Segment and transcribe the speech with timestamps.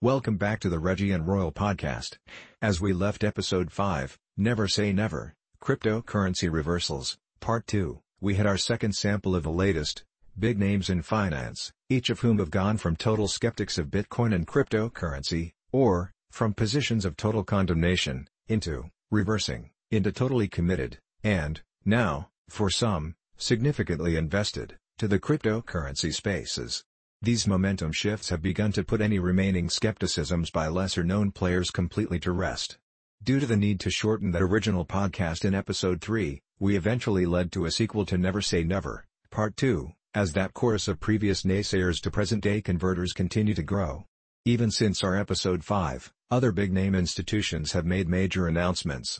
[0.00, 2.18] Welcome back to the Reggie and Royal podcast.
[2.62, 8.56] As we left episode 5, Never Say Never, Cryptocurrency Reversals, Part 2, we had our
[8.56, 10.04] second sample of the latest,
[10.38, 14.46] big names in finance, each of whom have gone from total skeptics of Bitcoin and
[14.46, 22.70] cryptocurrency, or, from positions of total condemnation, into, reversing, into totally committed, and, now, for
[22.70, 26.84] some, significantly invested, to the cryptocurrency spaces.
[27.20, 32.30] These momentum shifts have begun to put any remaining skepticisms by lesser-known players completely to
[32.30, 32.78] rest.
[33.24, 37.50] Due to the need to shorten that original podcast in episode 3, we eventually led
[37.50, 42.00] to a sequel to Never Say Never, Part 2, as that chorus of previous naysayers
[42.02, 44.04] to present-day converters continue to grow.
[44.44, 49.18] Even since our episode 5, other big-name institutions have made major announcements.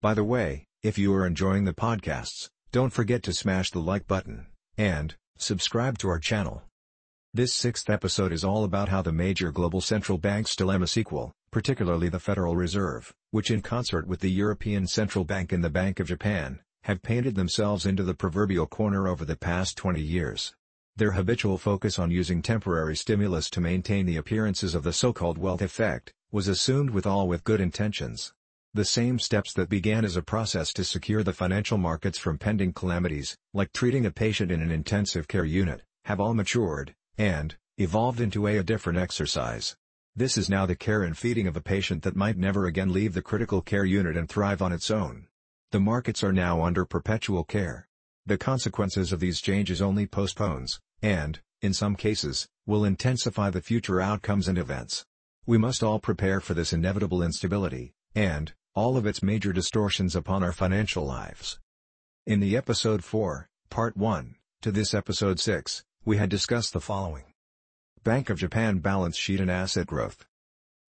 [0.00, 4.06] By the way, if you are enjoying the podcasts, don't forget to smash the like
[4.06, 4.46] button,
[4.78, 6.62] and, subscribe to our channel.
[7.36, 12.08] This sixth episode is all about how the major global central banks dilemma sequel, particularly
[12.08, 16.06] the Federal Reserve, which in concert with the European Central Bank and the Bank of
[16.06, 20.54] Japan, have painted themselves into the proverbial corner over the past 20 years.
[20.94, 25.60] Their habitual focus on using temporary stimulus to maintain the appearances of the so-called wealth
[25.60, 28.32] effect, was assumed with all with good intentions.
[28.74, 32.74] The same steps that began as a process to secure the financial markets from pending
[32.74, 38.20] calamities, like treating a patient in an intensive care unit, have all matured, and, evolved
[38.20, 39.76] into a, a different exercise.
[40.16, 43.14] This is now the care and feeding of a patient that might never again leave
[43.14, 45.26] the critical care unit and thrive on its own.
[45.72, 47.88] The markets are now under perpetual care.
[48.26, 54.00] The consequences of these changes only postpones, and, in some cases, will intensify the future
[54.00, 55.04] outcomes and events.
[55.46, 60.42] We must all prepare for this inevitable instability, and, all of its major distortions upon
[60.42, 61.58] our financial lives.
[62.26, 67.24] In the episode 4, part 1, to this episode 6, we had discussed the following.
[68.02, 70.26] Bank of Japan balance sheet and asset growth.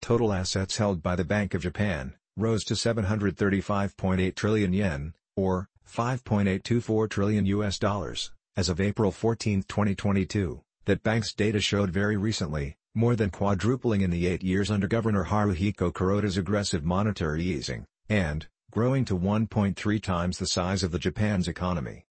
[0.02, 7.10] Total assets held by the Bank of Japan rose to 735.8 trillion yen, or 5.824
[7.10, 13.16] trillion US dollars, as of April 14, 2022, that bank's data showed very recently, more
[13.16, 19.06] than quadrupling in the eight years under Governor Haruhiko Kuroda's aggressive monetary easing, and growing
[19.06, 22.04] to 1.3 times the size of the Japan's economy.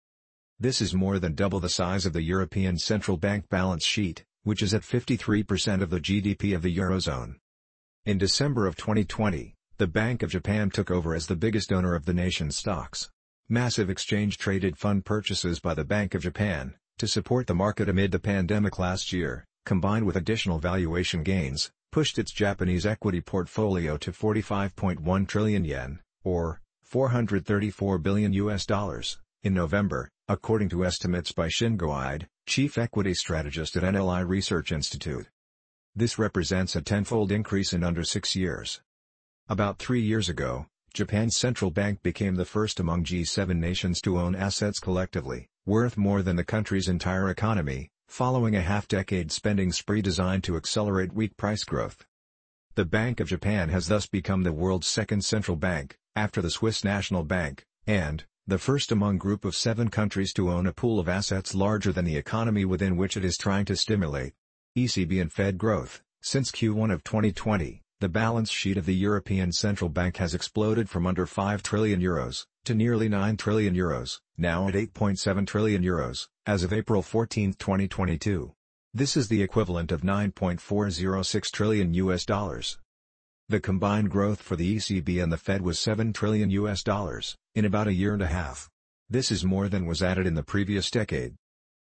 [0.57, 4.63] This is more than double the size of the European Central Bank balance sheet, which
[4.63, 7.35] is at 53% of the GDP of the Eurozone.
[8.05, 12.05] In December of 2020, the Bank of Japan took over as the biggest owner of
[12.05, 13.09] the nation's stocks.
[13.49, 18.19] Massive exchange-traded fund purchases by the Bank of Japan, to support the market amid the
[18.19, 25.27] pandemic last year, combined with additional valuation gains, pushed its Japanese equity portfolio to 45.1
[25.27, 32.27] trillion yen, or 434 billion US dollars, in November, according to estimates by Shingo Ide,
[32.47, 35.27] chief equity strategist at NLI Research Institute.
[35.95, 38.81] This represents a tenfold increase in under six years.
[39.47, 44.35] About three years ago, Japan's central bank became the first among G7 nations to own
[44.35, 50.43] assets collectively, worth more than the country's entire economy, following a half-decade spending spree designed
[50.45, 52.03] to accelerate weak price growth.
[52.73, 56.83] The Bank of Japan has thus become the world's second central bank, after the Swiss
[56.83, 61.09] National Bank, and, the first among group of seven countries to own a pool of
[61.09, 64.33] assets larger than the economy within which it is trying to stimulate.
[64.77, 66.03] ECB and Fed growth.
[66.21, 71.07] Since Q1 of 2020, the balance sheet of the European Central Bank has exploded from
[71.07, 76.61] under 5 trillion euros to nearly 9 trillion euros, now at 8.7 trillion euros, as
[76.61, 78.53] of April 14, 2022.
[78.93, 82.77] This is the equivalent of 9.406 trillion US dollars.
[83.47, 87.63] The combined growth for the ECB and the Fed was 7 trillion US dollars in
[87.63, 88.71] about a year and a half.
[89.07, 91.35] This is more than was added in the previous decade.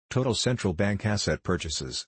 [0.10, 2.08] Total central bank asset purchases.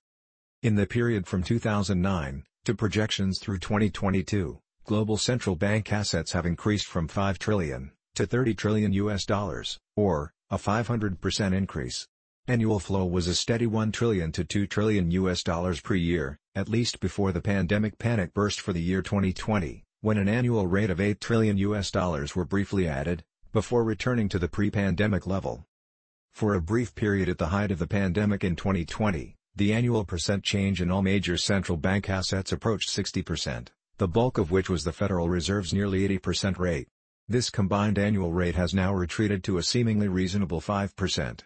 [0.63, 6.87] In the period from 2009 to projections through 2022, global central bank assets have increased
[6.87, 12.07] from 5 trillion to 30 trillion US dollars, or a 500% increase.
[12.47, 16.69] Annual flow was a steady 1 trillion to 2 trillion US dollars per year, at
[16.69, 21.01] least before the pandemic panic burst for the year 2020, when an annual rate of
[21.01, 25.65] 8 trillion US dollars were briefly added, before returning to the pre-pandemic level.
[26.33, 30.43] For a brief period at the height of the pandemic in 2020, the annual percent
[30.43, 33.67] change in all major central bank assets approached 60%,
[33.97, 36.87] the bulk of which was the Federal Reserve's nearly 80% rate.
[37.27, 41.39] This combined annual rate has now retreated to a seemingly reasonable 5%.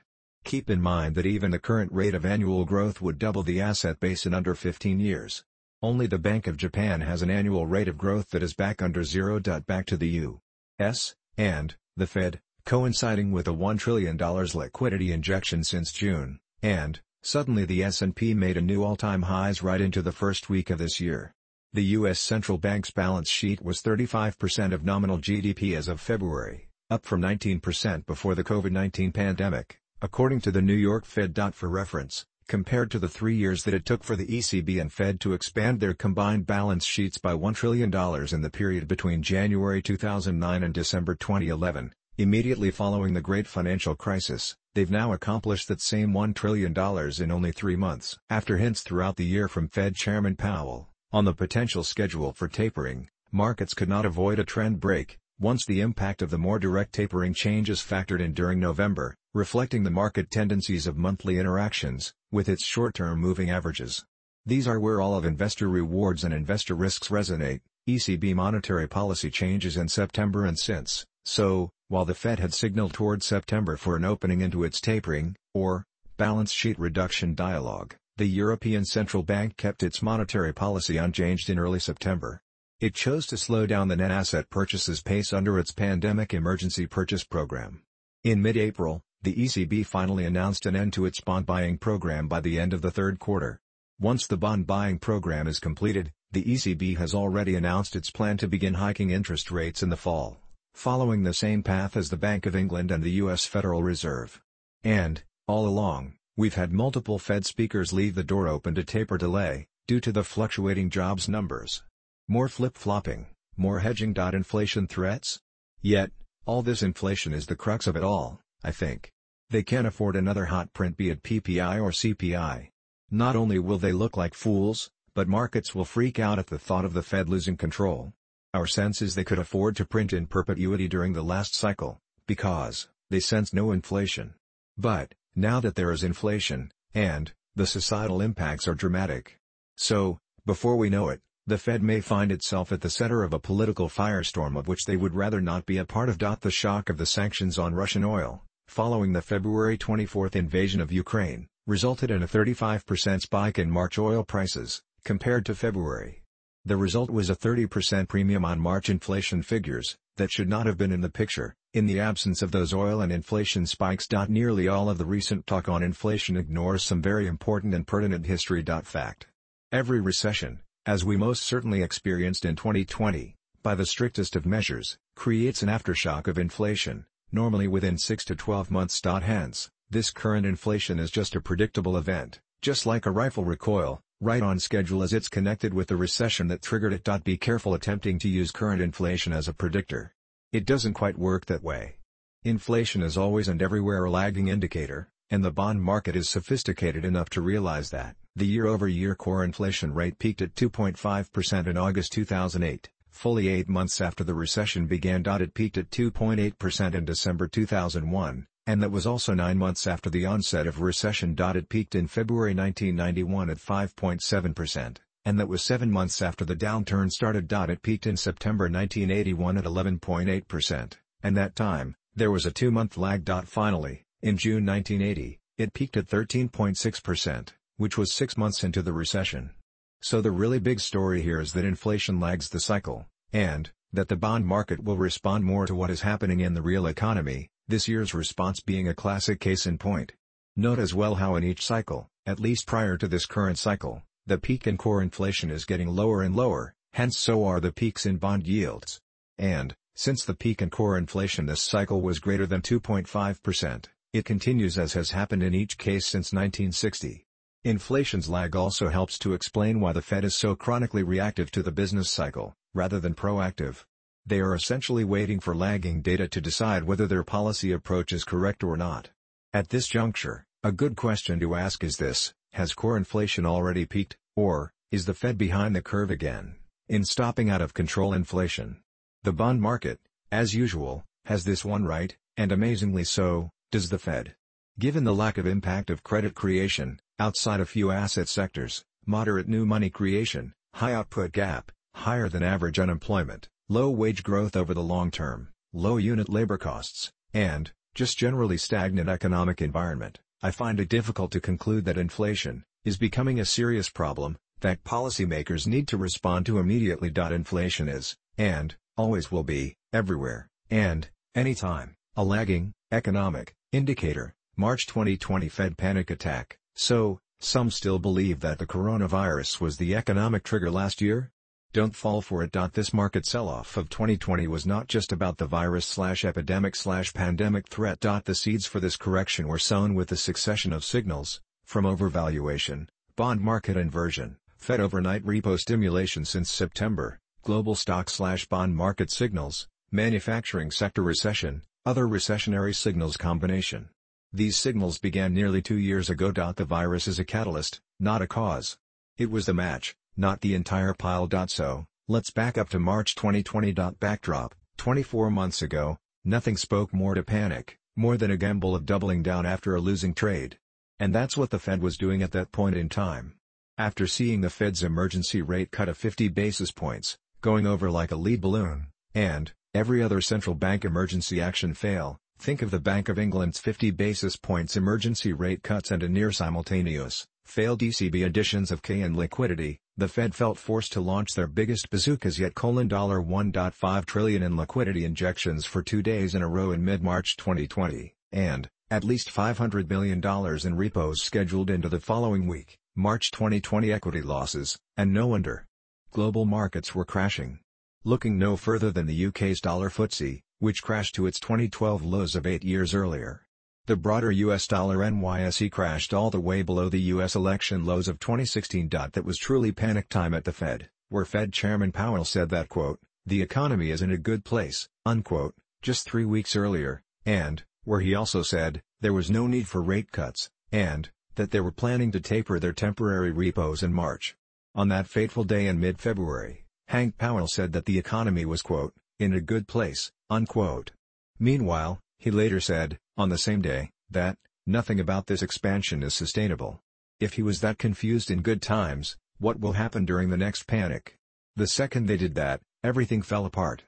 [0.43, 3.99] Keep in mind that even the current rate of annual growth would double the asset
[3.99, 5.43] base in under 15 years.
[5.81, 9.03] Only the Bank of Japan has an annual rate of growth that is back under
[9.03, 9.39] zero.
[9.39, 15.91] Back to the U.S., and, the Fed, coinciding with a $1 trillion liquidity injection since
[15.91, 20.69] June, and, suddenly the S&P made a new all-time highs right into the first week
[20.69, 21.33] of this year.
[21.71, 22.19] The U.S.
[22.19, 28.05] central bank's balance sheet was 35% of nominal GDP as of February, up from 19%
[28.05, 31.37] before the COVID-19 pandemic, according to the New York Fed.
[31.53, 35.19] For reference, compared to the three years that it took for the ECB and Fed
[35.21, 40.63] to expand their combined balance sheets by $1 trillion in the period between January 2009
[40.63, 46.33] and December 2011, immediately following the Great Financial Crisis, they've now accomplished that same $1
[46.33, 46.73] trillion
[47.21, 48.17] in only three months.
[48.29, 53.09] After hints throughout the year from Fed Chairman Powell, on the potential schedule for tapering,
[53.31, 57.33] markets could not avoid a trend break, once the impact of the more direct tapering
[57.33, 63.19] changes factored in during November, reflecting the market tendencies of monthly interactions, with its short-term
[63.19, 64.03] moving averages.
[64.45, 69.77] These are where all of investor rewards and investor risks resonate, ECB monetary policy changes
[69.77, 74.41] in September and since, so, while the Fed had signaled toward September for an opening
[74.41, 75.85] into its tapering, or,
[76.17, 81.79] balance sheet reduction dialogue, the European Central Bank kept its monetary policy unchanged in early
[81.79, 82.41] September.
[82.79, 87.23] It chose to slow down the net asset purchases pace under its pandemic emergency purchase
[87.23, 87.83] program.
[88.23, 92.59] In mid-April, the ECB finally announced an end to its bond buying program by the
[92.59, 93.59] end of the third quarter.
[93.99, 98.47] Once the bond buying program is completed, the ECB has already announced its plan to
[98.47, 100.39] begin hiking interest rates in the fall,
[100.73, 103.45] following the same path as the Bank of England and the U.S.
[103.45, 104.41] Federal Reserve.
[104.83, 109.67] And, all along, We've had multiple Fed speakers leave the door open to taper delay,
[109.87, 111.83] due to the fluctuating jobs numbers.
[112.29, 113.25] More flip-flopping,
[113.57, 114.15] more hedging.
[114.15, 115.41] Inflation threats?
[115.81, 116.11] Yet,
[116.45, 119.11] all this inflation is the crux of it all, I think.
[119.49, 122.69] They can't afford another hot print be it PPI or CPI.
[123.09, 126.85] Not only will they look like fools, but markets will freak out at the thought
[126.85, 128.13] of the Fed losing control.
[128.53, 132.87] Our sense is they could afford to print in perpetuity during the last cycle, because,
[133.09, 134.35] they sense no inflation.
[134.77, 139.39] But, now that there is inflation, and, the societal impacts are dramatic.
[139.75, 143.39] So, before we know it, the Fed may find itself at the center of a
[143.39, 146.19] political firestorm of which they would rather not be a part of.
[146.19, 151.47] The shock of the sanctions on Russian oil, following the February 24 invasion of Ukraine,
[151.65, 156.23] resulted in a 35% spike in March oil prices, compared to February.
[156.65, 160.91] The result was a 30% premium on March inflation figures, that should not have been
[160.91, 164.07] in the picture, in the absence of those oil and inflation spikes.
[164.27, 168.63] Nearly all of the recent talk on inflation ignores some very important and pertinent history.
[168.83, 169.27] Fact.
[169.71, 175.63] Every recession, as we most certainly experienced in 2020, by the strictest of measures, creates
[175.63, 179.01] an aftershock of inflation, normally within 6 to 12 months.
[179.03, 184.43] Hence, this current inflation is just a predictable event, just like a rifle recoil, right
[184.43, 187.23] on schedule as it's connected with the recession that triggered it.
[187.23, 190.13] Be careful attempting to use current inflation as a predictor.
[190.51, 191.97] It doesn't quite work that way.
[192.43, 197.29] Inflation is always and everywhere a lagging indicator, and the bond market is sophisticated enough
[197.31, 198.15] to realize that.
[198.35, 204.23] The year-over-year core inflation rate peaked at 2.5% in August 2008, fully eight months after
[204.23, 205.23] the recession began.
[205.25, 210.25] It peaked at 2.8% in December 2001, and that was also nine months after the
[210.25, 211.35] onset of recession.
[211.37, 217.09] It peaked in February 1991 at 5.7%, and that was seven months after the downturn
[217.11, 217.51] started.
[217.51, 223.29] It peaked in September 1981 at 11.8%, and that time, there was a two-month lag.
[223.47, 229.51] Finally, in June 1980, it peaked at 13.6%, which was six months into the recession.
[230.01, 234.15] So the really big story here is that inflation lags the cycle, and, that the
[234.15, 238.13] bond market will respond more to what is happening in the real economy, this year's
[238.13, 240.13] response being a classic case in point.
[240.55, 244.37] Note as well how in each cycle, at least prior to this current cycle, the
[244.37, 248.17] peak in core inflation is getting lower and lower, hence so are the peaks in
[248.17, 249.01] bond yields.
[249.37, 254.77] And, since the peak in core inflation this cycle was greater than 2.5%, it continues
[254.77, 257.25] as has happened in each case since 1960.
[257.65, 261.73] Inflation's lag also helps to explain why the Fed is so chronically reactive to the
[261.73, 263.83] business cycle, rather than proactive.
[264.25, 268.63] They are essentially waiting for lagging data to decide whether their policy approach is correct
[268.63, 269.09] or not.
[269.51, 274.15] At this juncture, a good question to ask is this, has core inflation already peaked,
[274.37, 276.55] or, is the Fed behind the curve again,
[276.87, 278.81] in stopping out of control inflation?
[279.23, 279.99] The bond market,
[280.31, 284.35] as usual, has this one right, and amazingly so, does the Fed.
[284.79, 289.65] Given the lack of impact of credit creation, outside a few asset sectors, moderate new
[289.65, 295.11] money creation, high output gap, higher than average unemployment, low wage growth over the long
[295.11, 301.31] term, low unit labor costs, and, just generally stagnant economic environment, I find it difficult
[301.31, 306.59] to conclude that inflation is becoming a serious problem that policymakers need to respond to
[306.59, 307.11] immediately.
[307.15, 314.33] Inflation is, and always will be, everywhere, and anytime, a lagging economic indicator.
[314.55, 316.57] March 2020 Fed panic attack.
[316.81, 321.29] So, some still believe that the coronavirus was the economic trigger last year?
[321.73, 322.53] Don't fall for it.
[322.71, 327.99] This market sell-off of 2020 was not just about the virus-slash-epidemic-slash-pandemic threat.
[327.99, 333.41] The seeds for this correction were sown with a succession of signals, from overvaluation, bond
[333.41, 341.63] market inversion, Fed overnight repo stimulation since September, global stock-slash-bond market signals, manufacturing sector recession,
[341.85, 343.89] other recessionary signals combination.
[344.31, 346.31] These signals began nearly two years ago.
[346.31, 348.77] The virus is a catalyst, not a cause.
[349.17, 351.27] It was the match, not the entire pile.
[351.47, 353.73] So, let's back up to March 2020.
[353.99, 359.23] Backdrop 24 months ago, nothing spoke more to panic, more than a gamble of doubling
[359.23, 360.59] down after a losing trade.
[360.99, 363.33] And that's what the Fed was doing at that point in time.
[363.79, 368.15] After seeing the Fed's emergency rate cut of 50 basis points, going over like a
[368.15, 373.19] lead balloon, and, every other central bank emergency action fail, think of the Bank of
[373.19, 378.81] England's 50 basis points emergency rate cuts and a near simultaneous, failed ECB additions of
[378.81, 384.41] K and liquidity, the Fed felt forced to launch their biggest bazookas yet $1.5 trillion
[384.41, 389.29] in liquidity injections for two days in a row in mid-March 2020, and, at least
[389.29, 390.23] $500 billion
[390.65, 395.65] in repos scheduled into the following week, March 2020 equity losses, and no wonder.
[396.11, 397.59] Global markets were crashing.
[398.05, 402.45] Looking no further than the UK's dollar FTSE, which crashed to its 2012 lows of
[402.45, 403.41] eight years earlier.
[403.85, 408.19] The broader US dollar NYSE crashed all the way below the US election lows of
[408.19, 408.89] 2016.
[408.89, 412.99] That was truly panic time at the Fed, where Fed Chairman Powell said that quote,
[413.25, 418.13] the economy is in a good place, unquote, just three weeks earlier, and, where he
[418.13, 422.19] also said, there was no need for rate cuts, and, that they were planning to
[422.19, 424.35] taper their temporary repos in March.
[424.75, 429.33] On that fateful day in mid-February, Hank Powell said that the economy was quote, in
[429.33, 430.91] a good place, unquote.
[431.39, 436.81] Meanwhile, he later said, on the same day, that, nothing about this expansion is sustainable.
[437.19, 441.15] If he was that confused in good times, what will happen during the next panic?
[441.55, 443.83] The second they did that, everything fell apart.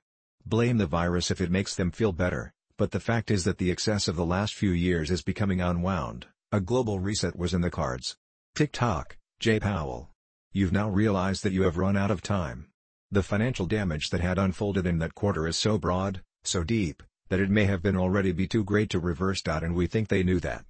[0.46, 3.70] Blame the virus if it makes them feel better, but the fact is that the
[3.70, 7.70] excess of the last few years is becoming unwound, a global reset was in the
[7.70, 8.18] cards.
[8.56, 10.10] Tick-tock, Jay Powell.
[10.52, 12.68] You've now realized that you have run out of time.
[13.12, 17.40] The financial damage that had unfolded in that quarter is so broad, so deep, that
[17.40, 19.42] it may have been already be too great to reverse.
[19.46, 20.66] And we think they knew that.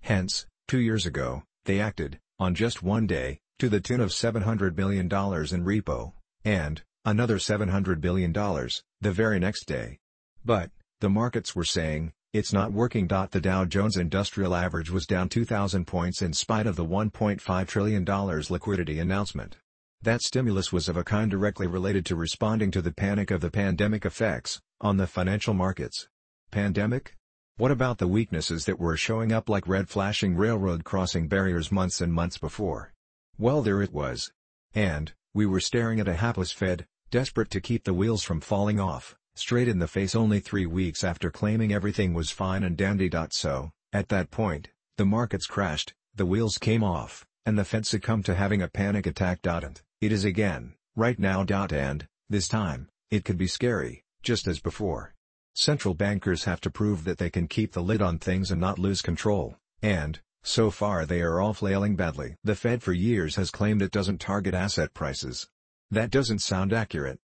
[0.00, 4.74] Hence, two years ago, they acted, on just one day, to the tune of $700
[4.76, 6.12] billion in repo,
[6.44, 9.98] and, another $700 billion, the very next day.
[10.44, 10.70] But,
[11.00, 13.06] the markets were saying, it's not working.
[13.06, 18.04] The Dow Jones Industrial Average was down 2,000 points in spite of the $1.5 trillion
[18.04, 19.56] liquidity announcement.
[20.02, 23.50] That stimulus was of a kind directly related to responding to the panic of the
[23.50, 26.08] pandemic effects, on the financial markets.
[26.50, 27.14] Pandemic?
[27.56, 32.00] What about the weaknesses that were showing up like red flashing railroad crossing barriers months
[32.00, 32.92] and months before?
[33.36, 34.30] Well there it was.
[34.74, 38.78] And, we were staring at a hapless Fed, desperate to keep the wheels from falling
[38.78, 43.10] off, straight in the face only three weeks after claiming everything was fine and dandy.
[43.30, 48.24] So, at that point, the markets crashed, the wheels came off, and the Fed succumbed
[48.26, 49.40] to having a panic attack.
[49.44, 51.44] And, it is again, right now.
[51.48, 55.14] And, this time, it could be scary, just as before.
[55.54, 58.78] Central bankers have to prove that they can keep the lid on things and not
[58.78, 62.36] lose control, and, so far they are all flailing badly.
[62.44, 65.48] The Fed for years has claimed it doesn't target asset prices.
[65.90, 67.18] That doesn't sound accurate.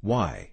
[0.00, 0.52] Why?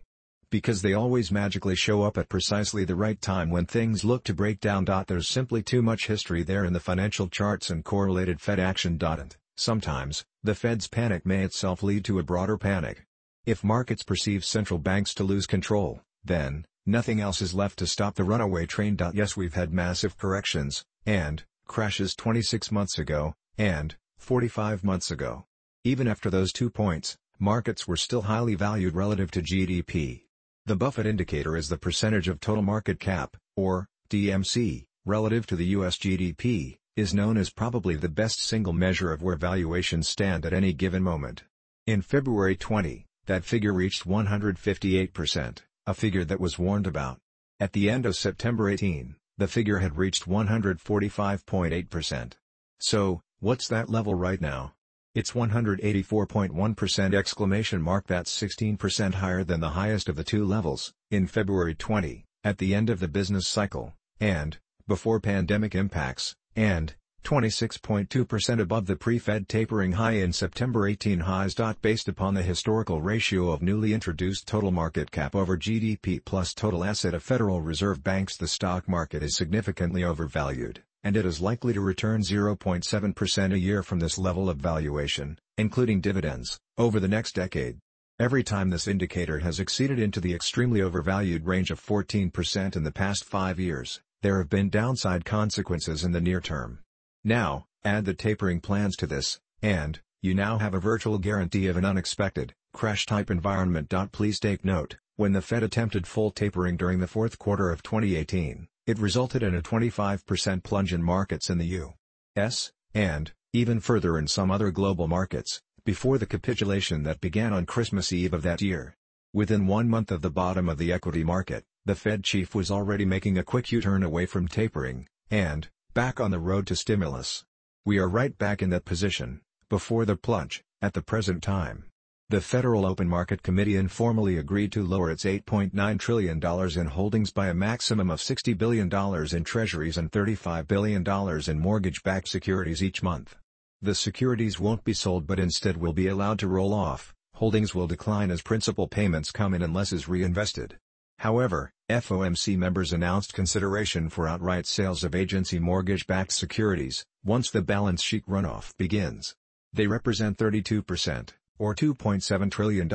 [0.50, 4.34] Because they always magically show up at precisely the right time when things look to
[4.34, 4.86] break down.
[4.86, 8.98] There's simply too much history there in the financial charts and correlated Fed action.
[9.02, 13.06] And, sometimes, the Fed's panic may itself lead to a broader panic.
[13.48, 18.16] If markets perceive central banks to lose control, then, nothing else is left to stop
[18.16, 18.98] the runaway train.
[19.14, 25.46] Yes we've had massive corrections, and, crashes 26 months ago, and, 45 months ago.
[25.86, 30.24] Even after those two points, markets were still highly valued relative to GDP.
[30.66, 35.68] The Buffett indicator is the percentage of total market cap, or, TMC, relative to the
[35.68, 40.52] US GDP, is known as probably the best single measure of where valuations stand at
[40.52, 41.46] any given moment.
[41.86, 47.20] In February 20, that figure reached 158%, a figure that was warned about.
[47.60, 52.34] At the end of September 18, the figure had reached 145.8%.
[52.80, 54.74] So, what's that level right now?
[55.14, 61.28] It's 184.1% exclamation mark that's 16% higher than the highest of the two levels, in
[61.28, 64.58] February 20, at the end of the business cycle, and,
[64.88, 66.96] before pandemic impacts, and,
[67.28, 71.56] 26.2% above the pre-Fed tapering high in September 18 highs.
[71.82, 76.86] Based upon the historical ratio of newly introduced total market cap over GDP plus total
[76.86, 81.74] asset of Federal Reserve banks the stock market is significantly overvalued, and it is likely
[81.74, 87.36] to return 0.7% a year from this level of valuation, including dividends, over the next
[87.36, 87.78] decade.
[88.20, 92.92] Every time this indicator has exceeded into the extremely overvalued range of 14% in the
[92.94, 96.80] past 5 years, there have been downside consequences in the near term.
[97.28, 101.76] Now, add the tapering plans to this, and, you now have a virtual guarantee of
[101.76, 103.94] an unexpected, crash-type environment.
[104.14, 108.70] Please take note, when the Fed attempted full tapering during the fourth quarter of 2018,
[108.86, 114.30] it resulted in a 25% plunge in markets in the U.S., and, even further in
[114.30, 118.96] some other global markets, before the capitulation that began on Christmas Eve of that year.
[119.34, 123.04] Within one month of the bottom of the equity market, the Fed chief was already
[123.04, 125.68] making a quick U-turn away from tapering, and,
[125.98, 127.44] back on the road to stimulus.
[127.84, 131.86] We are right back in that position, before the plunge, at the present time.
[132.30, 137.48] The Federal Open Market Committee informally agreed to lower its $8.9 trillion in holdings by
[137.48, 138.94] a maximum of $60 billion
[139.36, 141.04] in treasuries and $35 billion
[141.50, 143.36] in mortgage-backed securities each month.
[143.82, 147.88] The securities won't be sold but instead will be allowed to roll off, holdings will
[147.88, 150.78] decline as principal payments come in unless is reinvested.
[151.20, 158.04] However, FOMC members announced consideration for outright sales of agency mortgage-backed securities, once the balance
[158.04, 159.36] sheet runoff begins.
[159.74, 162.92] They represent 32%, or $2.7 trillion,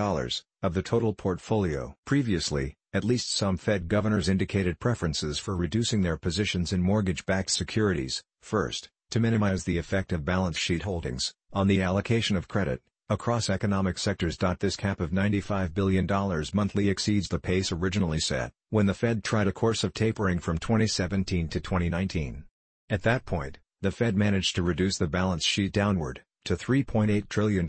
[0.63, 1.97] of the total portfolio.
[2.05, 8.23] Previously, at least some Fed governors indicated preferences for reducing their positions in mortgage-backed securities,
[8.41, 13.51] first, to minimize the effect of balance sheet holdings, on the allocation of credit, across
[13.51, 14.39] economic sectors.
[14.59, 16.07] This cap of $95 billion
[16.55, 20.57] monthly exceeds the pace originally set, when the Fed tried a course of tapering from
[20.57, 22.45] 2017 to 2019.
[22.89, 27.69] At that point, the Fed managed to reduce the balance sheet downward, to $3.8 trillion.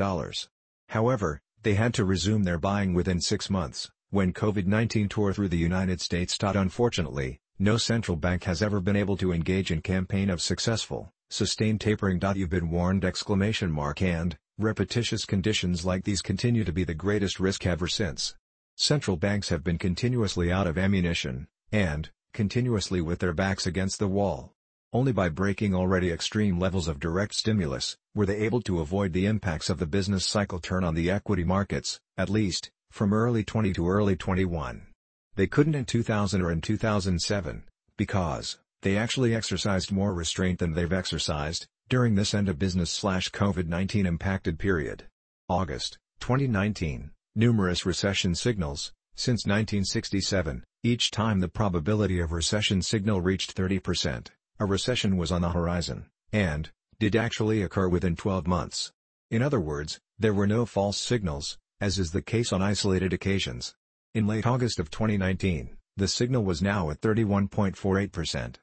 [0.89, 5.57] However, they had to resume their buying within six months, when COVID-19 tore through the
[5.57, 6.37] United States.
[6.41, 11.81] Unfortunately, no central bank has ever been able to engage in campaign of successful, sustained
[11.81, 12.21] tapering.
[12.35, 17.39] You've been warned exclamation mark and, repetitious conditions like these continue to be the greatest
[17.39, 18.35] risk ever since.
[18.75, 24.07] Central banks have been continuously out of ammunition, and, continuously with their backs against the
[24.07, 24.53] wall.
[24.91, 29.25] Only by breaking already extreme levels of direct stimulus, were they able to avoid the
[29.25, 33.73] impacts of the business cycle turn on the equity markets, at least, from early 20
[33.73, 34.87] to early 21.
[35.35, 37.63] They couldn't in 2000 or in 2007,
[37.97, 45.05] because, they actually exercised more restraint than they've exercised, during this end-of-business-slash-COVID-19 impacted period.
[45.49, 53.55] August, 2019, numerous recession signals, since 1967, each time the probability of recession signal reached
[53.55, 54.27] 30%,
[54.59, 58.91] a recession was on the horizon, and, did actually occur within 12 months.
[59.29, 63.75] In other words, there were no false signals, as is the case on isolated occasions.
[64.13, 68.55] In late August of 2019, the signal was now at 31.48%.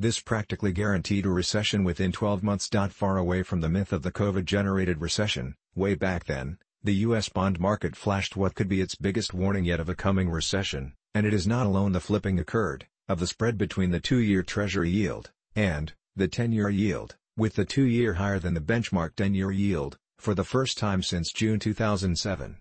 [0.00, 2.68] This practically guaranteed a recession within 12 months.
[2.90, 7.28] Far away from the myth of the COVID-generated recession, way back then, the U.S.
[7.28, 11.26] bond market flashed what could be its biggest warning yet of a coming recession, and
[11.26, 15.32] it is not alone the flipping occurred, of the spread between the two-year Treasury yield,
[15.56, 20.44] and, the 10-year yield, with the two-year higher than the benchmark 10-year yield, for the
[20.44, 22.58] first time since June 2007.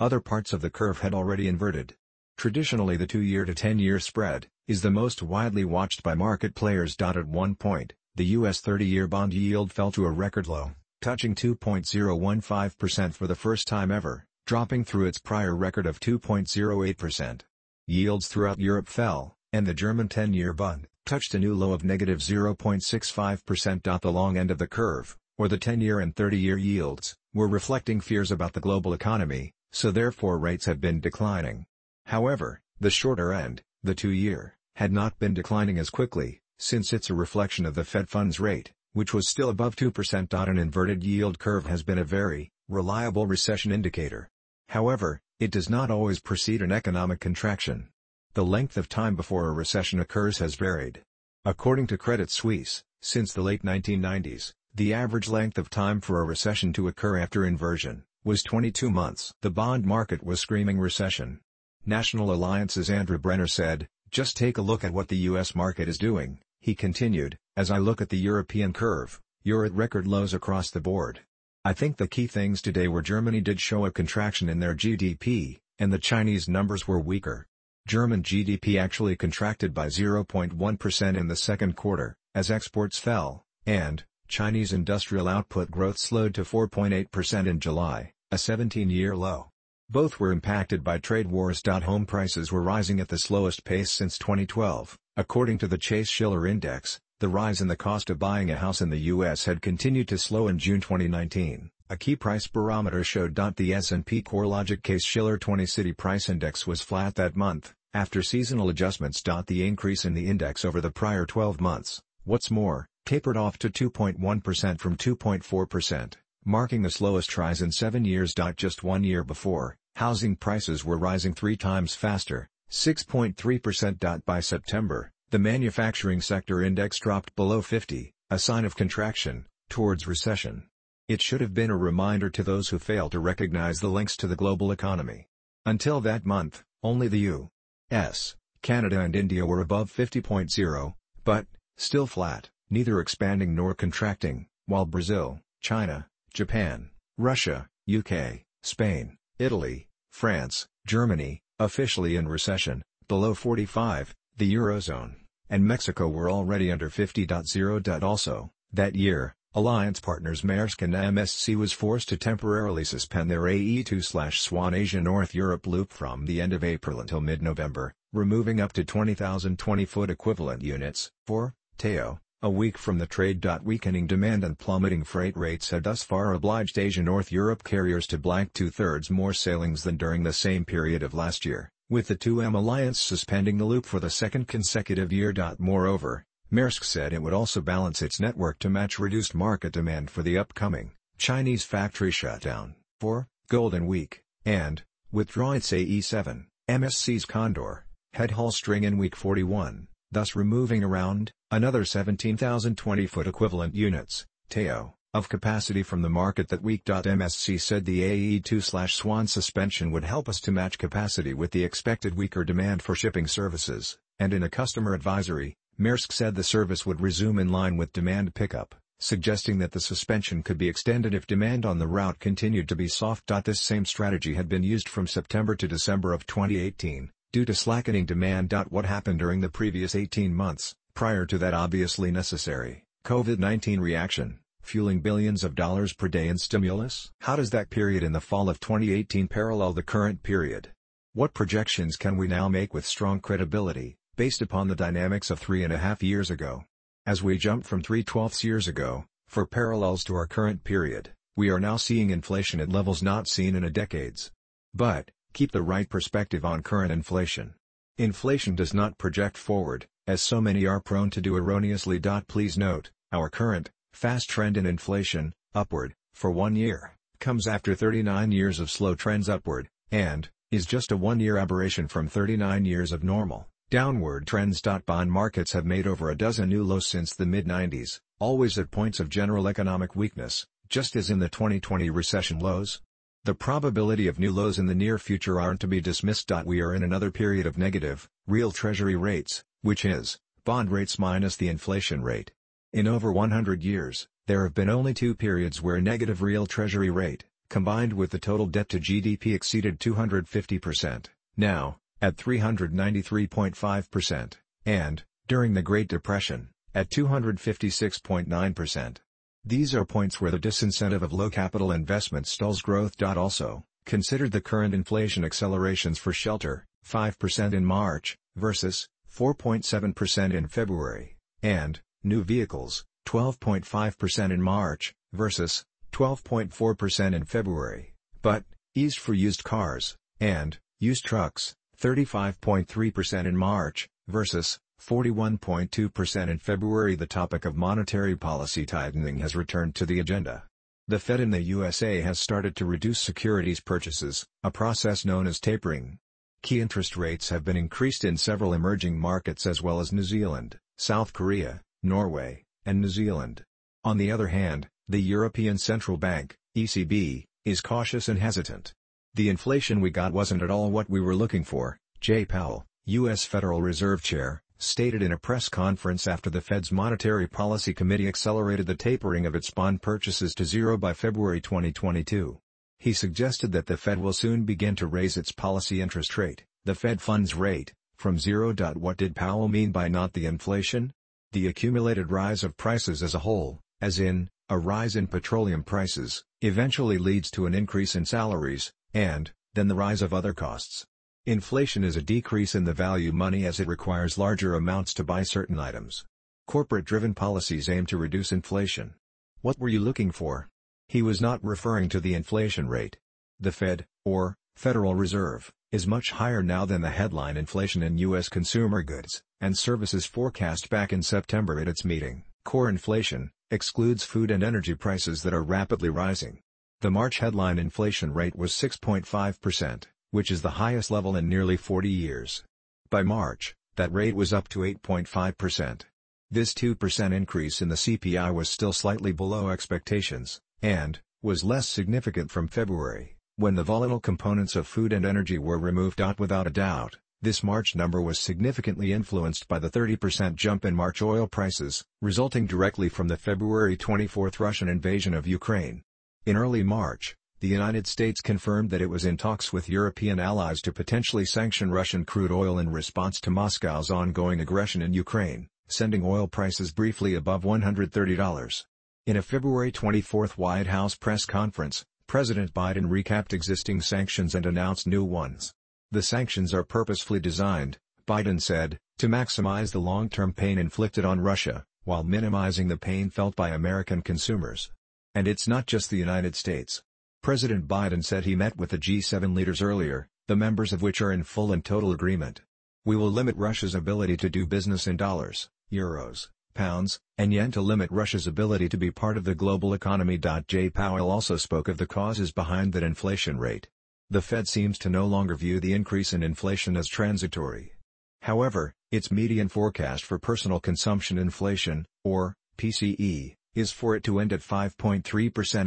[0.00, 1.94] Other parts of the curve had already inverted.
[2.40, 6.96] Traditionally the two-year to 10-year spread, is the most widely watched by market players.
[6.98, 8.62] At one point, the U.S.
[8.62, 10.72] 30-year bond yield fell to a record low,
[11.02, 17.42] touching 2.015% for the first time ever, dropping through its prior record of 2.08%.
[17.86, 22.20] Yields throughout Europe fell, and the German 10-year bond touched a new low of negative
[22.20, 24.00] 0.65%.
[24.00, 28.30] The long end of the curve, or the 10-year and 30-year yields, were reflecting fears
[28.32, 31.66] about the global economy, so therefore rates have been declining.
[32.10, 37.14] However, the shorter end, the two-year, had not been declining as quickly, since it's a
[37.14, 40.48] reflection of the Fed funds rate, which was still above 2%.
[40.48, 44.28] An inverted yield curve has been a very reliable recession indicator.
[44.70, 47.90] However, it does not always precede an economic contraction.
[48.34, 51.04] The length of time before a recession occurs has varied.
[51.44, 56.24] According to Credit Suisse, since the late 1990s, the average length of time for a
[56.24, 59.32] recession to occur after inversion was 22 months.
[59.42, 61.38] The bond market was screaming recession.
[61.86, 65.96] National Alliance's Andrew Brenner said, just take a look at what the US market is
[65.96, 70.70] doing, he continued, as I look at the European curve, you're at record lows across
[70.70, 71.20] the board.
[71.64, 75.58] I think the key things today were Germany did show a contraction in their GDP,
[75.78, 77.46] and the Chinese numbers were weaker.
[77.86, 84.72] German GDP actually contracted by 0.1% in the second quarter, as exports fell, and, Chinese
[84.72, 89.49] industrial output growth slowed to 4.8% in July, a 17-year low.
[89.92, 91.60] Both were impacted by trade wars.
[91.66, 97.00] Home prices were rising at the slowest pace since 2012, according to the Case-Shiller Index.
[97.18, 99.46] The rise in the cost of buying a house in the U.S.
[99.46, 104.84] had continued to slow in June 2019, A key price barometer showed the S&P CoreLogic
[104.84, 109.20] Case-Shiller 20 City Price Index was flat that month, after seasonal adjustments.
[109.24, 113.68] The increase in the index over the prior 12 months, what's more, tapered off to
[113.68, 118.34] 2.1% from 2.4%, marking the slowest rise in seven years.
[118.56, 124.24] Just one year before, housing prices were rising three times faster, 6.3%.
[124.24, 130.68] By September, the manufacturing sector index dropped below 50, a sign of contraction, towards recession.
[131.08, 134.26] It should have been a reminder to those who fail to recognize the links to
[134.26, 135.28] the global economy.
[135.66, 142.50] Until that month, only the U.S., Canada and India were above 50.0, but, still flat,
[142.68, 152.16] neither expanding nor contracting, while Brazil, China, Japan, Russia, UK, Spain, Italy, France, Germany, officially
[152.16, 155.16] in recession, below 45, the Eurozone,
[155.48, 158.02] and Mexico were already under 50.0.
[158.02, 164.74] Also, that year, Alliance partners Maersk and MSC was forced to temporarily suspend their AE2-Swan
[164.74, 169.58] Asia North Europe loop from the end of April until mid-November, removing up to 20,000
[169.58, 173.46] 20-foot equivalent units, for, TEU, a week from the trade.
[173.62, 178.18] Weakening demand and plummeting freight rates had thus far obliged Asia North Europe carriers to
[178.18, 182.54] blank two-thirds more sailings than during the same period of last year, with the 2M
[182.54, 185.34] Alliance suspending the loop for the second consecutive year.
[185.58, 190.22] Moreover, Maersk said it would also balance its network to match reduced market demand for
[190.22, 198.30] the upcoming Chinese factory shutdown, for Golden Week, and withdraw its AE7, MSC's Condor, head
[198.32, 205.28] haul string in week 41, thus removing around another 17,000 20-foot equivalent units, TEU, of
[205.28, 206.84] capacity from the market that week.
[206.84, 212.44] MSC said the AE2-Swan suspension would help us to match capacity with the expected weaker
[212.44, 217.38] demand for shipping services, and in a customer advisory, Maersk said the service would resume
[217.38, 221.78] in line with demand pickup, suggesting that the suspension could be extended if demand on
[221.78, 223.26] the route continued to be soft.
[223.44, 228.06] This same strategy had been used from September to December of 2018, due to slackening
[228.06, 228.52] demand.
[228.68, 235.00] What happened during the previous 18 months, prior to that obviously necessary, COVID-19 reaction, fueling
[235.00, 237.10] billions of dollars per day in stimulus?
[237.20, 240.72] How does that period in the fall of 2018 parallel the current period?
[241.12, 243.96] What projections can we now make with strong credibility?
[244.20, 246.62] based upon the dynamics of three and a half years ago.
[247.06, 251.48] As we jump from three twelfths years ago, for parallels to our current period, we
[251.48, 254.30] are now seeing inflation at levels not seen in a decades.
[254.74, 257.54] But, keep the right perspective on current inflation.
[257.98, 262.00] Inflation does not project forward, as so many are prone to do erroneously.
[262.28, 268.32] Please note, our current, fast trend in inflation, upward, for one year, comes after 39
[268.32, 273.04] years of slow trends upward, and, is just a one-year aberration from 39 years of
[273.04, 273.46] normal.
[273.70, 274.60] Downward trends.
[274.60, 278.98] Bond markets have made over a dozen new lows since the mid-90s, always at points
[278.98, 282.80] of general economic weakness, just as in the 2020 recession lows.
[283.24, 286.32] The probability of new lows in the near future aren't to be dismissed.
[286.46, 291.36] We are in another period of negative, real treasury rates, which is, bond rates minus
[291.36, 292.32] the inflation rate.
[292.72, 297.26] In over 100 years, there have been only two periods where negative real treasury rate,
[297.50, 301.08] combined with the total debt to GDP exceeded 250%.
[301.36, 304.32] Now, at 393.5%,
[304.64, 308.96] and, during the Great Depression, at 256.9%.
[309.44, 313.02] These are points where the disincentive of low capital investment stalls growth.
[313.02, 321.16] Also, consider the current inflation accelerations for shelter, 5% in March, versus 4.7% in February,
[321.42, 329.96] and new vehicles, 12.5% in March, versus 12.4% in February, but eased for used cars,
[330.20, 336.94] and used trucks, 35.3% in March, versus 41.2% in February.
[336.96, 340.44] The topic of monetary policy tightening has returned to the agenda.
[340.88, 345.38] The Fed in the USA has started to reduce securities purchases, a process known as
[345.38, 345.98] tapering.
[346.42, 350.58] Key interest rates have been increased in several emerging markets as well as New Zealand,
[350.78, 353.44] South Korea, Norway, and New Zealand.
[353.84, 358.72] On the other hand, the European Central Bank, ECB, is cautious and hesitant.
[359.14, 363.24] The inflation we got wasn't at all what we were looking for, Jay Powell, U.S.
[363.24, 368.66] Federal Reserve Chair, stated in a press conference after the Fed's Monetary Policy Committee accelerated
[368.66, 372.38] the tapering of its bond purchases to zero by February 2022.
[372.78, 376.74] He suggested that the Fed will soon begin to raise its policy interest rate, the
[376.74, 378.54] Fed funds rate, from zero.
[378.54, 380.92] What did Powell mean by not the inflation?
[381.32, 386.24] The accumulated rise of prices as a whole, as in, a rise in petroleum prices,
[386.42, 390.86] eventually leads to an increase in salaries, and, then the rise of other costs.
[391.26, 395.04] Inflation is a decrease in the value of money as it requires larger amounts to
[395.04, 396.02] buy certain items.
[396.46, 398.94] Corporate-driven policies aim to reduce inflation.
[399.42, 400.48] What were you looking for?
[400.88, 402.96] He was not referring to the inflation rate.
[403.38, 408.30] The Fed, or Federal Reserve, is much higher now than the headline inflation in U.S.
[408.30, 412.24] consumer goods and services forecast back in September at its meeting.
[412.46, 416.40] Core inflation excludes food and energy prices that are rapidly rising.
[416.80, 421.88] The March headline inflation rate was 6.5%, which is the highest level in nearly 40
[421.88, 422.44] years.
[422.90, 425.82] By March, that rate was up to 8.5%.
[426.30, 432.30] This 2% increase in the CPI was still slightly below expectations, and was less significant
[432.30, 436.00] from February, when the volatile components of food and energy were removed.
[436.18, 441.02] Without a doubt, this March number was significantly influenced by the 30% jump in March
[441.02, 445.82] oil prices, resulting directly from the February 24 Russian invasion of Ukraine.
[446.24, 450.60] In early March, the United States confirmed that it was in talks with European allies
[450.60, 456.04] to potentially sanction Russian crude oil in response to Moscow's ongoing aggression in Ukraine, sending
[456.04, 458.64] oil prices briefly above $130.
[459.06, 464.86] In a February 24 White House press conference, President Biden recapped existing sanctions and announced
[464.86, 465.54] new ones.
[465.90, 471.64] The sanctions are purposefully designed, Biden said, to maximize the long-term pain inflicted on Russia,
[471.84, 474.70] while minimizing the pain felt by American consumers.
[475.14, 476.82] And it's not just the United States.
[477.22, 481.12] President Biden said he met with the G7 leaders earlier, the members of which are
[481.12, 482.40] in full and total agreement.
[482.86, 487.60] We will limit Russia's ability to do business in dollars, euros, pounds, and yen to
[487.60, 490.18] limit Russia's ability to be part of the global economy.
[490.48, 493.68] Jay Powell also spoke of the causes behind that inflation rate.
[494.08, 497.74] The Fed seems to no longer view the increase in inflation as transitory.
[498.22, 504.32] However, its median forecast for personal consumption inflation, or PCE, is for it to end
[504.32, 505.02] at 5.3%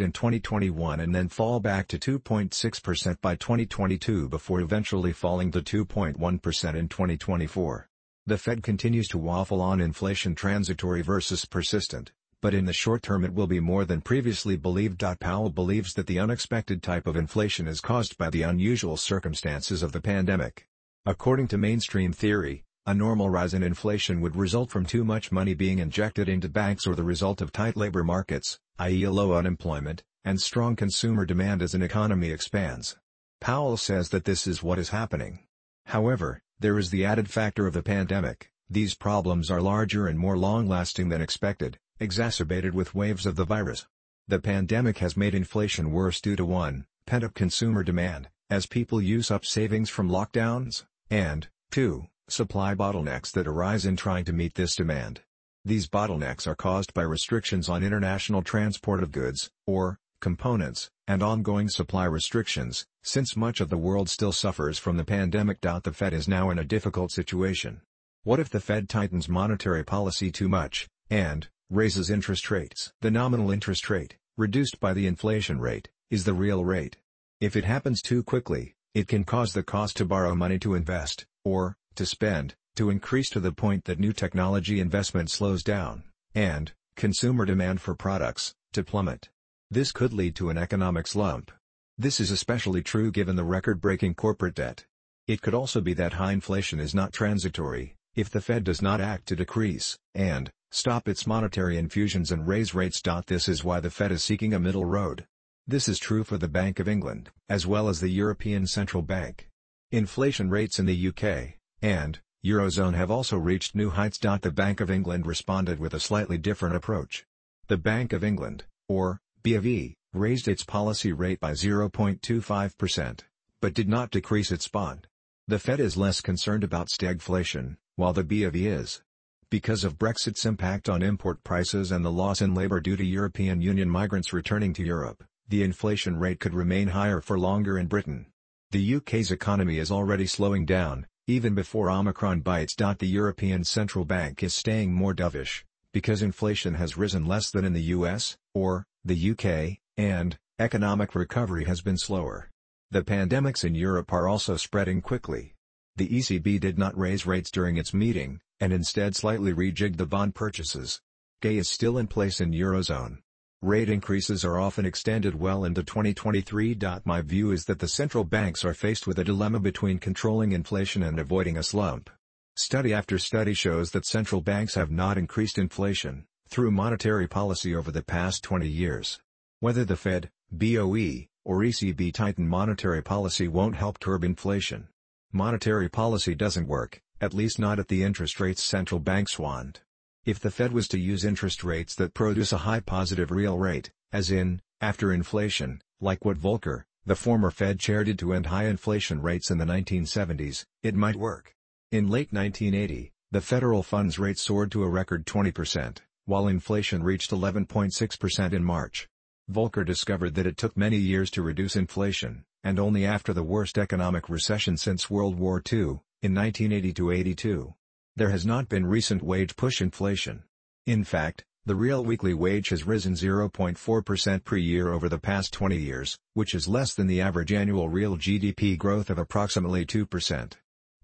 [0.02, 6.76] in 2021 and then fall back to 2.6% by 2022 before eventually falling to 2.1%
[6.76, 7.90] in 2024.
[8.26, 13.26] The Fed continues to waffle on inflation transitory versus persistent, but in the short term
[13.26, 15.04] it will be more than previously believed.
[15.20, 19.92] Powell believes that the unexpected type of inflation is caused by the unusual circumstances of
[19.92, 20.68] the pandemic.
[21.06, 25.54] According to mainstream theory, a normal rise in inflation would result from too much money
[25.54, 29.08] being injected into banks or the result of tight labor markets, i.e.
[29.08, 32.98] low unemployment, and strong consumer demand as an economy expands.
[33.40, 35.40] Powell says that this is what is happening.
[35.86, 40.38] However, there is the added factor of the pandemic, these problems are larger and more
[40.38, 43.86] long-lasting than expected, exacerbated with waves of the virus.
[44.28, 46.86] The pandemic has made inflation worse due to 1.
[47.06, 53.48] Pent-up consumer demand, as people use up savings from lockdowns, and 2 supply bottlenecks that
[53.48, 55.22] arise in trying to meet this demand.
[55.66, 61.70] These bottlenecks are caused by restrictions on international transport of goods, or components, and ongoing
[61.70, 65.60] supply restrictions, since much of the world still suffers from the pandemic.
[65.62, 67.82] The Fed is now in a difficult situation.
[68.24, 72.94] What if the Fed tightens monetary policy too much, and raises interest rates?
[73.02, 76.98] The nominal interest rate, reduced by the inflation rate, is the real rate.
[77.42, 81.26] If it happens too quickly, it can cause the cost to borrow money to invest,
[81.44, 86.04] or, to spend, to increase to the point that new technology investment slows down,
[86.34, 89.30] and, consumer demand for products, to plummet.
[89.70, 91.52] This could lead to an economic slump.
[91.98, 94.86] This is especially true given the record-breaking corporate debt.
[95.28, 99.00] It could also be that high inflation is not transitory, if the Fed does not
[99.00, 103.02] act to decrease, and, stop its monetary infusions and raise rates.
[103.28, 105.26] This is why the Fed is seeking a middle road.
[105.66, 109.50] This is true for the Bank of England, as well as the European Central Bank.
[109.92, 114.18] Inflation rates in the UK, and Eurozone have also reached new heights.
[114.18, 117.26] The Bank of England responded with a slightly different approach.
[117.68, 123.20] The Bank of England, or BOE, raised its policy rate by 0.25%,
[123.62, 125.08] but did not decrease its bond.
[125.48, 129.02] The Fed is less concerned about stagflation, while the BOE is.
[129.50, 133.62] Because of Brexit's impact on import prices and the loss in labor due to European
[133.62, 138.28] Union migrants returning to Europe, the inflation rate could remain higher for longer in Britain.
[138.72, 142.76] The UK's economy is already slowing down, even before Omicron bites.
[142.76, 147.74] The European Central Bank is staying more dovish, because inflation has risen less than in
[147.74, 152.50] the US, or, the UK, and, economic recovery has been slower.
[152.92, 155.54] The pandemics in Europe are also spreading quickly.
[155.96, 160.36] The ECB did not raise rates during its meeting, and instead slightly rejigged the bond
[160.36, 161.00] purchases.
[161.42, 163.23] GAE is still in place in Eurozone.
[163.64, 166.78] Rate increases are often extended well into 2023.
[167.06, 171.02] My view is that the central banks are faced with a dilemma between controlling inflation
[171.02, 172.10] and avoiding a slump.
[172.58, 177.90] Study after study shows that central banks have not increased inflation through monetary policy over
[177.90, 179.22] the past 20 years.
[179.62, 184.90] Whether the Fed, BOE, or ECB tighten monetary policy won't help curb inflation.
[185.32, 189.84] Monetary policy doesn't work, at least not at the interest rates central banks want.
[190.26, 193.92] If the Fed was to use interest rates that produce a high positive real rate,
[194.14, 198.68] as in, After inflation, like what Volcker, the former Fed chair did to end high
[198.68, 201.54] inflation rates in the 1970s, it might work.
[201.92, 207.32] In late 1980, the federal funds rate soared to a record 20%, while inflation reached
[207.32, 209.10] 11.6% in March.
[209.52, 213.78] Volcker discovered that it took many years to reduce inflation, and only after the worst
[213.78, 217.74] economic recession since World War II, in 1980-82.
[218.16, 220.44] There has not been recent wage push inflation.
[220.86, 225.78] In fact, the real weekly wage has risen 0.4% per year over the past 20
[225.78, 230.54] years, which is less than the average annual real GDP growth of approximately 2%.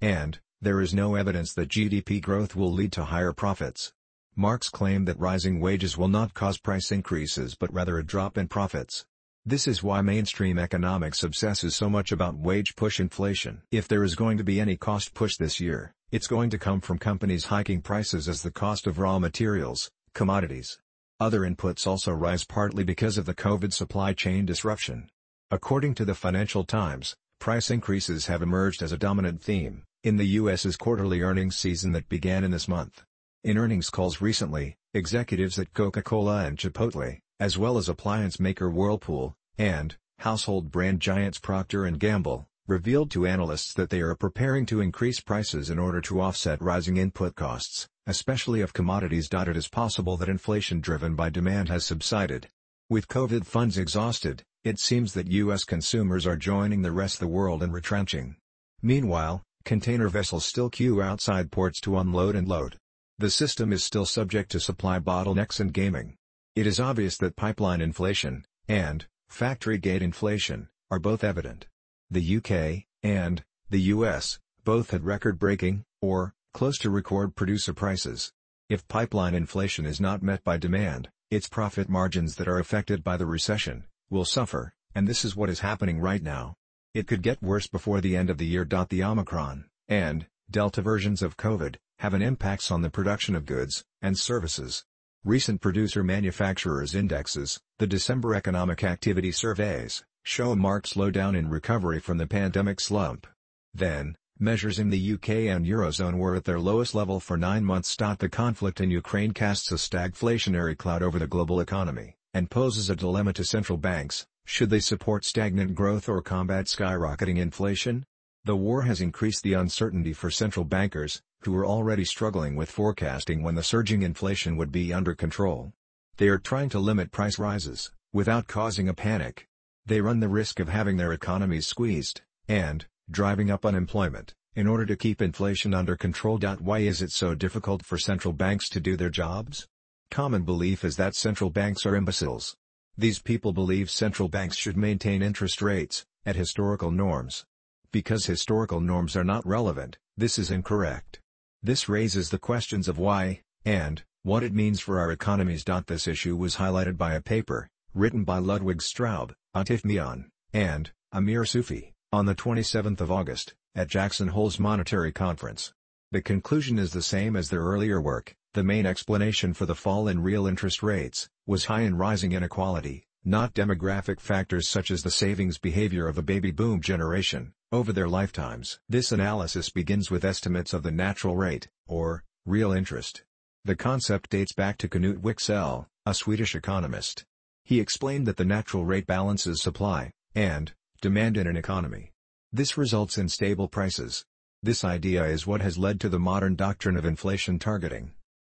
[0.01, 3.91] And, there is no evidence that GDP growth will lead to higher profits.
[4.35, 8.47] Marx claimed that rising wages will not cause price increases but rather a drop in
[8.47, 9.07] profits.
[9.47, 13.63] This is why mainstream economics obsesses so much about wage push inflation.
[13.71, 16.81] If there is going to be any cost push this year, it's going to come
[16.81, 20.79] from companies hiking prices as the cost of raw materials, commodities.
[21.19, 25.09] Other inputs also rise partly because of the COVID supply chain disruption.
[25.51, 30.27] According to the Financial Times, price increases have emerged as a dominant theme in the
[30.27, 33.03] U.S.'s quarterly earnings season that began in this month.
[33.43, 39.35] In earnings calls recently, executives at Coca-Cola and Chipotle, as well as appliance maker Whirlpool,
[39.57, 44.79] and household brand giants Procter & Gamble, revealed to analysts that they are preparing to
[44.79, 49.27] increase prices in order to offset rising input costs, especially if commodities.
[49.31, 52.47] It is possible that inflation driven by demand has subsided.
[52.87, 55.63] With COVID funds exhausted, it seems that U.S.
[55.63, 58.35] consumers are joining the rest of the world in retrenching.
[58.83, 62.77] Meanwhile, container vessels still queue outside ports to unload and load.
[63.17, 66.17] The system is still subject to supply bottlenecks and gaming.
[66.55, 71.65] It is obvious that pipeline inflation, and factory gate inflation, are both evident.
[72.11, 78.31] The UK, and the US, both had record-breaking, or, close to record producer prices.
[78.67, 83.17] If pipeline inflation is not met by demand, its profit margins that are affected by
[83.17, 86.55] the recession, will suffer, and this is what is happening right now.
[86.95, 88.65] It could get worse before the end of the year.
[88.65, 93.85] The Omicron, and, Delta versions of COVID, have an impacts on the production of goods,
[94.01, 94.83] and services.
[95.23, 101.99] Recent producer manufacturers indexes, the December economic activity surveys, show a marked slowdown in recovery
[101.99, 103.27] from the pandemic slump.
[103.73, 107.95] Then, measures in the UK and Eurozone were at their lowest level for nine months.
[107.95, 112.95] The conflict in Ukraine casts a stagflationary cloud over the global economy, and poses a
[112.95, 118.03] dilemma to central banks, should they support stagnant growth or combat skyrocketing inflation?
[118.45, 123.43] The war has increased the uncertainty for central bankers, who were already struggling with forecasting
[123.43, 125.71] when the surging inflation would be under control.
[126.17, 129.45] They are trying to limit price rises, without causing a panic.
[129.85, 134.85] They run the risk of having their economies squeezed, and, driving up unemployment, in order
[134.85, 136.37] to keep inflation under control.
[136.37, 139.67] Why is it so difficult for central banks to do their jobs?
[140.11, 142.55] Common belief is that central banks are imbeciles.
[142.97, 147.45] These people believe central banks should maintain interest rates, at historical norms.
[147.91, 151.19] Because historical norms are not relevant, this is incorrect.
[151.63, 155.63] This raises the questions of why, and, what it means for our economies.
[155.87, 161.43] This issue was highlighted by a paper, written by Ludwig Straub, Atif Mian, and Amir
[161.43, 165.73] Sufi, on the 27th of August, at Jackson Hole's Monetary Conference.
[166.11, 170.07] The conclusion is the same as their earlier work, the main explanation for the fall
[170.07, 175.09] in real interest rates, was high and rising inequality, not demographic factors such as the
[175.09, 178.79] savings behavior of the baby boom generation, over their lifetimes.
[178.87, 183.23] This analysis begins with estimates of the natural rate, or, real interest.
[183.65, 187.25] The concept dates back to Knut Wicksell, a Swedish economist.
[187.69, 192.13] He explained that the natural rate balances supply, and, demand in an economy.
[192.51, 194.25] This results in stable prices.
[194.63, 198.13] This idea is what has led to the modern doctrine of inflation targeting.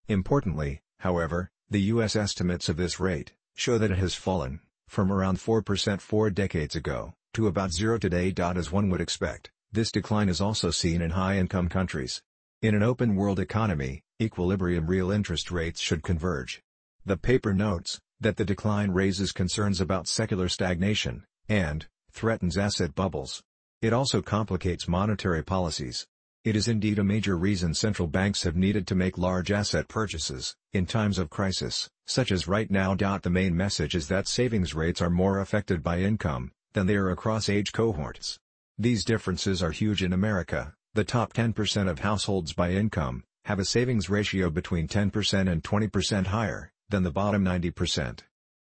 [0.09, 2.17] Importantly, however, the U.S.
[2.17, 7.13] estimates of this rate, show that it has fallen, from around 4% four decades ago,
[7.35, 8.33] to about zero today.
[8.39, 12.23] As one would expect, this decline is also seen in high-income countries.
[12.63, 16.63] In an open-world economy, equilibrium real interest rates should converge.
[17.05, 23.43] The paper notes, that the decline raises concerns about secular stagnation, and, threatens asset bubbles.
[23.81, 26.07] It also complicates monetary policies.
[26.45, 30.57] It is indeed a major reason central banks have needed to make large asset purchases,
[30.73, 32.95] in times of crisis, such as right now.
[32.95, 37.11] The main message is that savings rates are more affected by income, than they are
[37.11, 38.39] across age cohorts.
[38.77, 43.65] These differences are huge in America, the top 10% of households by income, have a
[43.65, 48.21] savings ratio between 10% and 20% higher, than the bottom 90%.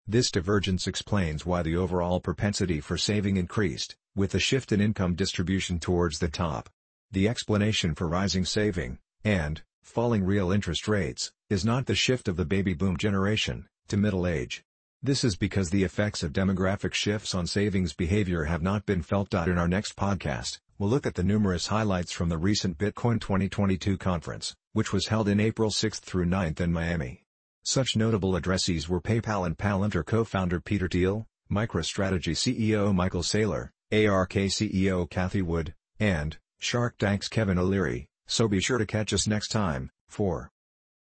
[0.07, 5.15] This divergence explains why the overall propensity for saving increased, with the shift in income
[5.15, 6.69] distribution towards the top.
[7.11, 12.37] The explanation for rising saving, and, falling real interest rates, is not the shift of
[12.37, 14.63] the baby boom generation, to middle age.
[15.01, 19.33] This is because the effects of demographic shifts on savings behavior have not been felt.
[19.33, 23.97] In our next podcast, we'll look at the numerous highlights from the recent Bitcoin 2022
[23.97, 27.23] conference, which was held in April 6 through 9 in Miami.
[27.63, 34.33] Such notable addressees were PayPal and Palantir co-founder Peter Thiel, MicroStrategy CEO Michael Saylor, ARK
[34.33, 39.49] CEO Cathie Wood, and Shark Tank's Kevin O'Leary, so be sure to catch us next
[39.49, 40.51] time, for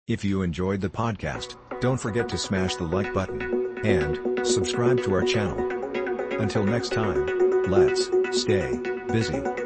[0.08, 5.14] If you enjoyed the podcast, don't forget to smash the like button and subscribe to
[5.14, 5.58] our channel.
[6.40, 8.78] Until next time, let's stay
[9.08, 9.61] busy.